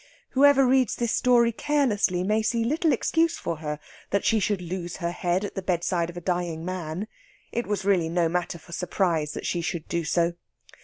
[0.29, 3.77] Whoever reads this story carelessly may see little excuse for her
[4.09, 7.07] that she should lose her head at the bedside of a dying man.
[7.51, 10.33] It was really no matter for surprise that she should do so.